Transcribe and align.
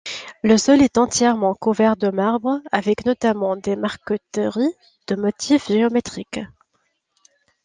Le 0.41 0.57
sol 0.57 0.81
est 0.81 0.97
entièrement 0.97 1.53
couvert 1.53 1.95
de 1.95 2.09
marbre, 2.09 2.59
avec 2.71 3.05
notamment 3.05 3.55
des 3.55 3.75
marqueteries 3.75 4.73
de 5.07 5.15
motifs 5.15 5.67
géométriques. 5.67 6.39